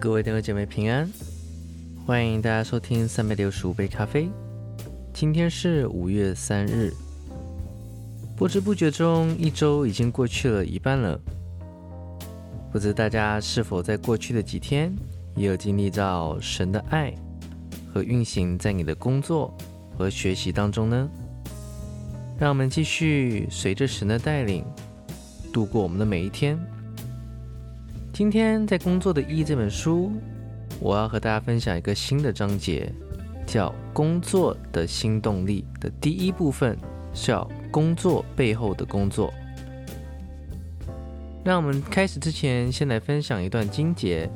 [0.00, 1.06] 各位弟兄姐妹平安，
[2.06, 4.30] 欢迎大家收听三百六十五杯咖啡。
[5.12, 6.90] 今天是五月三日，
[8.34, 11.20] 不知不觉中一周已经过去了一半了。
[12.72, 14.90] 不知大家是否在过去的几天
[15.36, 17.14] 也有经历到神的爱
[17.92, 19.54] 和运行在你的工作
[19.98, 21.10] 和学习当中呢？
[22.38, 24.64] 让我们继续随着神的带领
[25.52, 26.58] 度过我们的每一天。
[28.20, 30.12] 今天在《工作的意义》这本书，
[30.78, 32.92] 我要和大家分享一个新的章节，
[33.46, 36.76] 叫“工作的新动力”的第一部分，
[37.14, 39.32] 叫“工作背后的工作”。
[41.42, 44.30] 让我们开始之前，先来分享一段经节，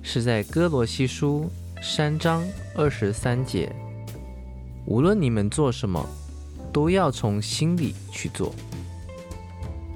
[0.00, 1.50] 是在哥罗西书
[1.82, 2.44] 三章
[2.76, 3.68] 二十三节
[4.86, 6.08] ：“无论你们做什么，
[6.72, 8.54] 都要从心里去做。”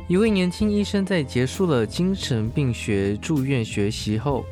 [0.09, 4.45] 一位年轻医生在结束了精神病学住院学习后，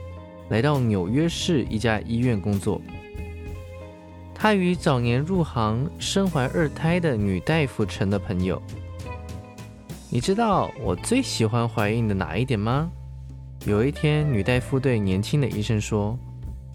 [0.48, 2.80] 来到纽约市一家医院工作。
[4.32, 8.62] 他与早年入行、身怀二胎的女大夫成了朋友。
[10.08, 12.90] 你知道我最喜欢怀孕的哪一点吗？
[13.66, 16.18] 有一天，女大夫对年轻的医生说：“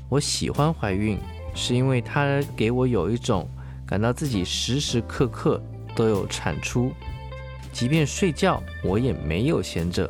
[0.10, 1.18] 我喜欢怀孕，
[1.56, 3.50] 是因为它给我有一种
[3.88, 5.64] 感到自己时时刻刻
[5.96, 6.92] 都有产出。”
[7.76, 10.10] 即便睡觉，我也没有闲着。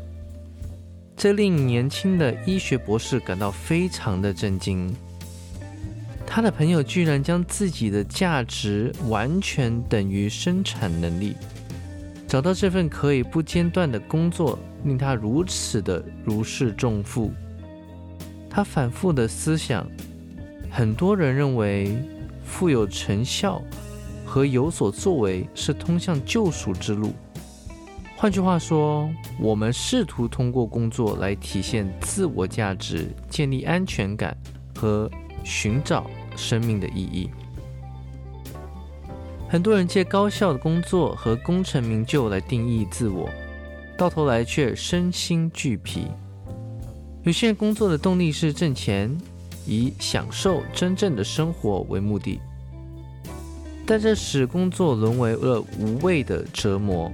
[1.18, 4.96] 这令年轻的医学博士感到非常的震惊。
[6.28, 11.34] 他的朋友居然将自己的价值完全等于生产能力，
[12.28, 17.34] 找到这份可以不间断的工作，令他如此的如释重负。
[18.48, 19.90] 他反复的思想，
[20.70, 21.98] 很多人认为
[22.44, 23.60] 富有成效
[24.24, 27.12] 和有所作为是通向救赎之路。
[28.18, 29.10] 换句话说，
[29.40, 34.36] 我们试图通过工作来体现自我价值、建立安全感
[34.74, 35.12] 和
[35.44, 37.30] 寻找生命的意义。
[39.50, 43.30] 很多人借高效的工作和功成名就来定义自我，
[43.98, 46.08] 到头来却身心俱疲。
[47.24, 49.16] 有些人工作的动力是挣钱，
[49.68, 52.40] 以享受真正的生活为目的，
[53.86, 57.12] 但这使工作沦为了无谓的折磨。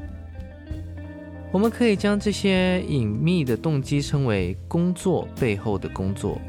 [1.54, 6.40] 我们可以将这些隐秘的动机称为工作背后的工作。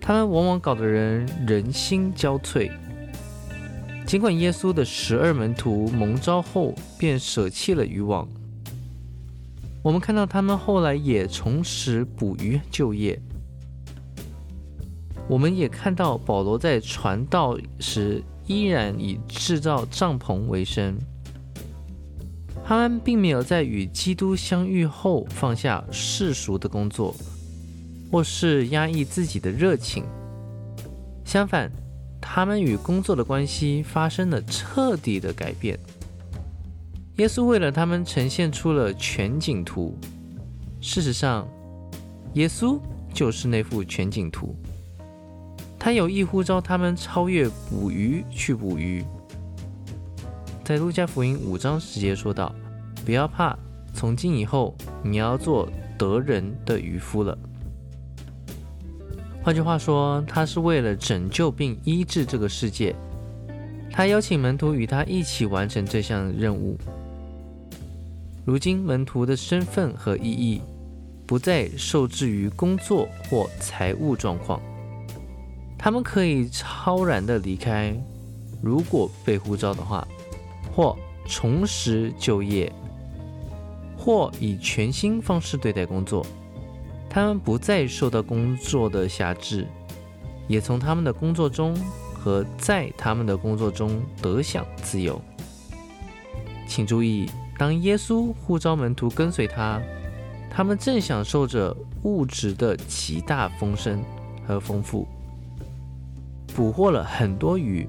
[0.00, 2.70] 他们往往搞得人人心交瘁。
[4.06, 8.26] 尽管耶稣的十二门徒蒙召后便舍弃了渔网，
[9.82, 13.20] 我们看到他们后来也重拾捕鱼就业。
[15.28, 20.96] 我们也看到保罗在传道时依然以制造帐篷为生。
[22.68, 27.14] 他们并没有在与基督相遇后放下世俗的工作，
[28.10, 30.02] 或是压抑自己的热情。
[31.24, 31.70] 相反，
[32.20, 35.78] 他们与工作的关系发生了彻底的改变。
[37.18, 39.96] 耶稣为了他们呈现出了全景图。
[40.80, 41.46] 事实上，
[42.34, 42.80] 耶稣
[43.14, 44.56] 就是那幅全景图。
[45.78, 49.04] 他有意呼召他们超越捕鱼去捕鱼。
[50.66, 52.52] 在路加福音五章十节说道
[53.06, 53.56] ：“不要怕，
[53.94, 57.38] 从今以后你要做得人的渔夫了。”
[59.44, 62.92] 换句话说，他是为了拯救并医治这个世界。
[63.92, 66.76] 他邀请门徒与他一起完成这项任务。
[68.44, 70.60] 如今，门徒的身份和意义
[71.28, 74.60] 不再受制于工作或财务状况，
[75.78, 77.96] 他们可以超然的离开，
[78.60, 80.04] 如果被呼召的话。
[80.76, 80.94] 或
[81.26, 82.70] 重拾就业，
[83.96, 86.24] 或以全新方式对待工作，
[87.08, 89.66] 他们不再受到工作的辖制，
[90.46, 91.74] 也从他们的工作中
[92.14, 95.18] 和在他们的工作中得享自由。
[96.68, 99.80] 请注意，当耶稣呼召门徒跟随他，
[100.50, 104.04] 他们正享受着物质的极大丰盛
[104.46, 105.08] 和丰富，
[106.54, 107.88] 捕获了很多鱼，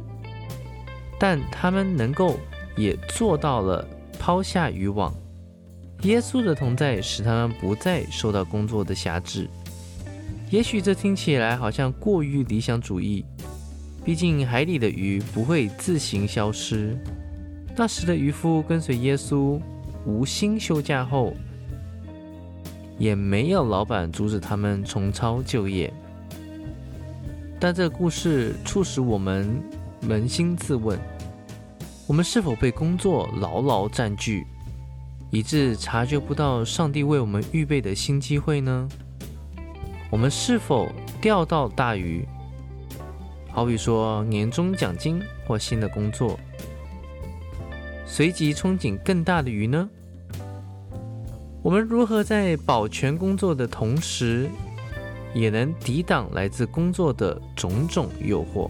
[1.20, 2.38] 但他们能够。
[2.78, 3.86] 也做到了
[4.18, 5.14] 抛下渔网。
[6.04, 9.50] 耶稣的同在使他们不再受到工作的辖制。
[10.52, 13.26] 也许这听起来好像过于理想主义，
[14.06, 16.96] 毕竟海里的鱼不会自行消失。
[17.76, 19.60] 那时的渔夫跟随耶稣
[20.06, 21.34] 无心休假后，
[22.98, 25.92] 也没有老板阻止他们重操旧业。
[27.60, 29.62] 但这个故事促使我们
[30.04, 30.98] 扪心自问。
[32.08, 34.48] 我们是否被工作牢牢占据，
[35.30, 38.88] 以致察觉不到上帝为我们预备的新机会呢？
[40.10, 40.88] 我们是否
[41.20, 42.26] 钓到大鱼？
[43.52, 46.40] 好比说年终奖金或新的工作，
[48.06, 49.90] 随即憧憬更大的鱼呢？
[51.62, 54.50] 我们如何在保全工作的同时，
[55.34, 58.70] 也能抵挡来自工作的种种诱惑？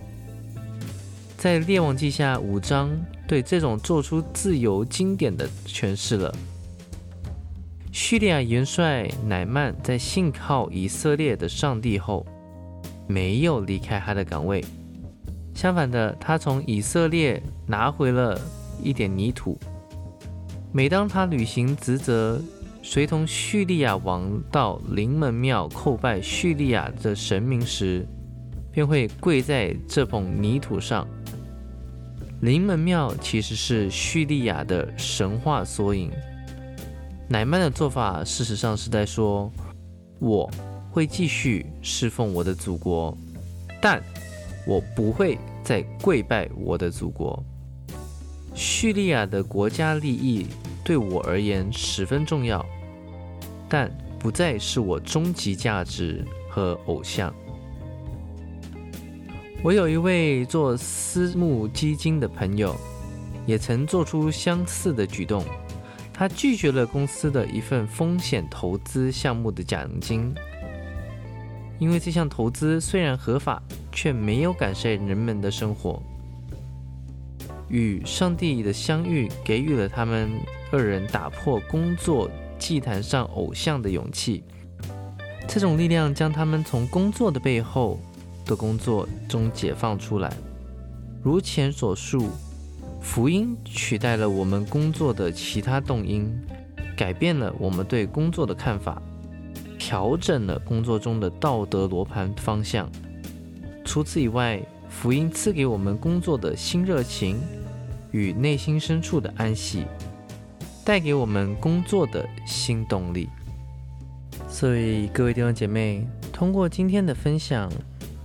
[1.37, 2.89] 在《列王记下》五章
[3.27, 6.33] 对这种做出自由经典的诠释了。
[7.91, 12.25] 叙利亚元帅乃曼在信靠以色列的上帝后，
[13.07, 14.65] 没有离开他的岗位。
[15.53, 18.39] 相反的，他从以色列拿回了
[18.81, 19.59] 一点泥土。
[20.73, 22.41] 每当他履行职责，
[22.81, 28.07] 随同叙利亚王到临门庙叩拜叙利亚的神明时，
[28.71, 31.07] 便会跪在这捧泥土上。
[32.41, 36.11] 临门庙其实是叙利亚的神话缩影。
[37.27, 39.51] 乃曼的做法，事实上是在说：
[40.19, 40.49] 我
[40.91, 43.17] 会继续侍奉我的祖国，
[43.81, 44.01] 但
[44.67, 47.43] 我不会再跪拜我的祖国。
[48.53, 50.45] 叙利亚的国家利益
[50.83, 52.63] 对我而言十分重要，
[53.67, 57.33] 但不再是我终极价值和偶像。
[59.63, 62.75] 我有一位做私募基金的朋友，
[63.45, 65.43] 也曾做出相似的举动。
[66.13, 70.33] 他拒绝了公司的一份风险投资项目的奖金，
[71.79, 73.61] 因为这项投资虽然合法，
[73.91, 76.01] 却没有改善人们的生活。
[77.67, 80.31] 与上帝的相遇给予了他们
[80.71, 84.43] 二人打破工作祭坛上偶像的勇气。
[85.47, 87.99] 这种力量将他们从工作的背后
[88.47, 90.33] 的工作中解放出来。
[91.21, 92.29] 如前所述。
[92.99, 96.29] 福音取代了我们工作的其他动因，
[96.97, 99.01] 改变了我们对工作的看法，
[99.77, 102.89] 调整了工作中的道德罗盘方向。
[103.85, 104.59] 除此以外，
[104.89, 107.39] 福音赐给我们工作的新热情
[108.11, 109.85] 与内心深处的安息，
[110.83, 113.29] 带给我们工作的新动力。
[114.49, 117.71] 所以，各位弟兄姐妹，通过今天的分享，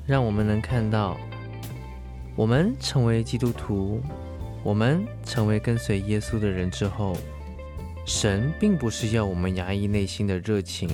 [0.07, 1.17] 让我们能看到，
[2.35, 4.01] 我们成为基督徒。
[4.65, 7.17] 我们成为跟随耶稣的人之后，
[8.07, 10.89] 神并不是要我们压抑内心的热情，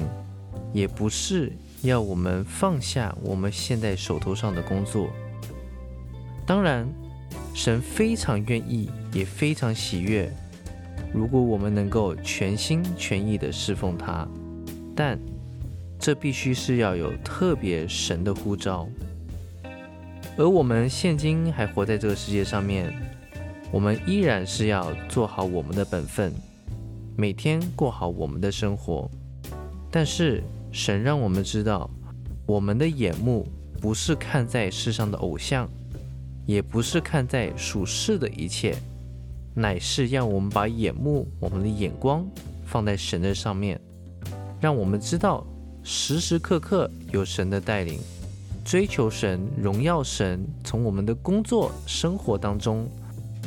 [0.73, 1.53] 也不是
[1.83, 5.11] 要我们放下我们现在手头上的工作。
[6.47, 6.89] 当然，
[7.53, 10.33] 神非常愿意，也非常喜悦，
[11.13, 14.27] 如果我们能够全心全意的侍奉他。
[14.97, 15.19] 但
[15.99, 18.89] 这必须是要有特别神的呼召，
[20.37, 22.93] 而我们现今还活在这个世界上面。
[23.71, 26.33] 我们依然是要做好我们的本分，
[27.17, 29.11] 每天过好我们的生活。
[29.91, 30.43] 但是
[30.73, 31.91] 神让我们知道，
[32.47, 33.47] 我们的眼目
[33.79, 35.69] 不是看在世上的偶像，
[36.47, 38.75] 也不是看在属世的一切，
[39.55, 42.27] 乃是让我们把眼目、我们的眼光
[42.65, 43.79] 放在神的上面，
[44.63, 45.47] 让我们知道
[45.91, 47.99] 时时刻刻有神的带领，
[48.63, 52.87] 追求神、荣耀神，从我们的工作、生活当中。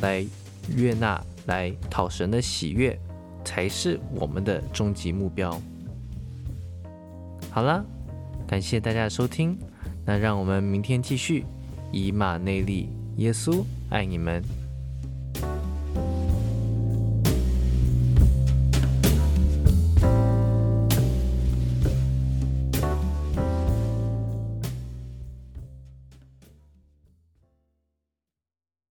[0.00, 0.26] 来
[0.74, 2.98] 悦纳，来讨神的喜悦，
[3.44, 5.56] 才是我们的终极目标。
[7.48, 7.84] 好了，
[8.44, 9.56] 感谢大家的收听，
[10.04, 11.46] 那让我们明天继续。
[11.92, 12.88] 以马内利，
[13.18, 14.42] 耶稣爱你们。